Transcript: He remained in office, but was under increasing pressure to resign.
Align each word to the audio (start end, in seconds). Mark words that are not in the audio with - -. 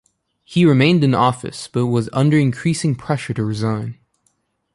He 0.43 0.65
remained 0.65 1.03
in 1.03 1.13
office, 1.13 1.67
but 1.67 1.85
was 1.85 2.09
under 2.11 2.35
increasing 2.35 2.95
pressure 2.95 3.35
to 3.35 3.45
resign. 3.45 3.99